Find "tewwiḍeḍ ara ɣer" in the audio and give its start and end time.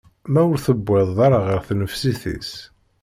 0.65-1.59